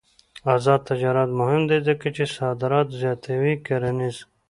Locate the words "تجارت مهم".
0.89-1.61